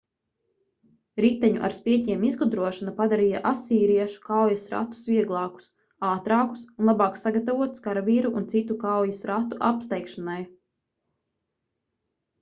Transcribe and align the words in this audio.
riteņu 1.23 1.59
ar 1.67 1.73
spieķiem 1.79 2.23
izgudrošana 2.29 2.93
padarīja 3.01 3.41
asīriešu 3.49 4.23
kaujas 4.29 4.65
ratus 4.73 5.05
vieglākus 5.11 5.69
ātrākus 6.13 6.65
un 6.75 6.91
labāk 6.91 7.21
sagatavotus 7.27 7.85
karavīru 7.89 8.33
un 8.41 8.51
citu 8.55 8.79
kaujas 8.87 9.21
ratu 9.33 9.63
apsteigšanai 9.73 10.39